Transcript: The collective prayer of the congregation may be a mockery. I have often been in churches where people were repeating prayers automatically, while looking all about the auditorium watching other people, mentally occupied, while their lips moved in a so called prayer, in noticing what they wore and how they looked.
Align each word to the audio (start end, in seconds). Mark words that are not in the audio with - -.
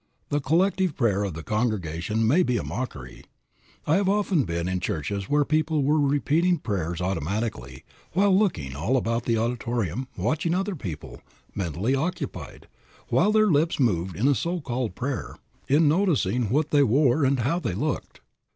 The 0.29 0.41
collective 0.41 0.95
prayer 0.97 1.23
of 1.23 1.35
the 1.35 1.43
congregation 1.43 2.25
may 2.27 2.41
be 2.41 2.57
a 2.57 2.63
mockery. 2.63 3.23
I 3.85 3.97
have 3.97 4.09
often 4.09 4.45
been 4.45 4.67
in 4.67 4.79
churches 4.79 5.29
where 5.29 5.45
people 5.45 5.83
were 5.83 5.99
repeating 5.99 6.57
prayers 6.57 7.01
automatically, 7.01 7.83
while 8.13 8.35
looking 8.35 8.75
all 8.75 8.97
about 8.97 9.25
the 9.25 9.37
auditorium 9.37 10.07
watching 10.17 10.55
other 10.55 10.73
people, 10.75 11.21
mentally 11.53 11.93
occupied, 11.93 12.67
while 13.09 13.31
their 13.31 13.51
lips 13.51 13.79
moved 13.79 14.15
in 14.15 14.27
a 14.27 14.33
so 14.33 14.59
called 14.59 14.95
prayer, 14.95 15.35
in 15.67 15.87
noticing 15.87 16.49
what 16.49 16.71
they 16.71 16.81
wore 16.81 17.23
and 17.23 17.41
how 17.41 17.59
they 17.59 17.75
looked. 17.75 18.21